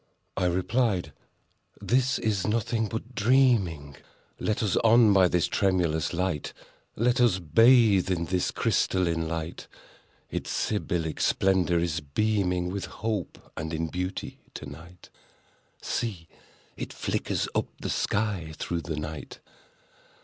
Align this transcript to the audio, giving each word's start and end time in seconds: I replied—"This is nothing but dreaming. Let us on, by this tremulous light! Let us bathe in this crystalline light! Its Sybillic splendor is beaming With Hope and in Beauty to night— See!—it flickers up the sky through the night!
I 0.35 0.45
replied—"This 0.45 2.17
is 2.17 2.47
nothing 2.47 2.87
but 2.87 3.13
dreaming. 3.13 3.97
Let 4.39 4.63
us 4.63 4.75
on, 4.77 5.13
by 5.13 5.27
this 5.27 5.45
tremulous 5.45 6.11
light! 6.11 6.53
Let 6.95 7.21
us 7.21 7.37
bathe 7.37 8.09
in 8.09 8.25
this 8.25 8.49
crystalline 8.49 9.27
light! 9.27 9.67
Its 10.31 10.49
Sybillic 10.49 11.19
splendor 11.21 11.77
is 11.77 11.99
beaming 11.99 12.71
With 12.71 12.85
Hope 12.85 13.51
and 13.55 13.71
in 13.75 13.89
Beauty 13.89 14.39
to 14.55 14.65
night— 14.65 15.11
See!—it 15.83 16.91
flickers 16.91 17.47
up 17.53 17.67
the 17.79 17.91
sky 17.91 18.53
through 18.57 18.81
the 18.81 18.97
night! 18.97 19.37